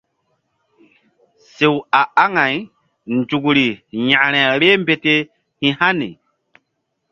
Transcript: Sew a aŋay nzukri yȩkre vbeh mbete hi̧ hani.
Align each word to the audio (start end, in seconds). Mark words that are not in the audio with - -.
Sew 1.53 1.75
a 1.99 2.01
aŋay 2.23 2.55
nzukri 3.15 3.67
yȩkre 4.07 4.41
vbeh 4.53 4.77
mbete 4.81 5.13
hi̧ 5.61 5.75
hani. 5.79 6.09